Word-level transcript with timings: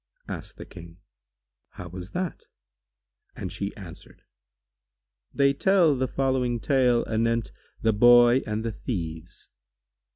Asked 0.27 0.57
the 0.57 0.65
King, 0.65 0.97
"How 1.73 1.87
was 1.87 2.09
that?" 2.09 2.45
and 3.35 3.51
she 3.51 3.71
answered, 3.77 4.23
"They 5.31 5.53
tell 5.53 5.95
the 5.95 6.07
following 6.07 6.59
tale 6.59 7.05
anent 7.07 7.51
The 7.83 7.93
Boy 7.93 8.41
and 8.47 8.65
the 8.65 8.71
Thieves. 8.71 9.47